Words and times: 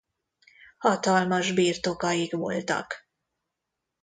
Hatalmas 0.77 1.53
birtokaik 1.57 2.33
voltak. 2.33 3.07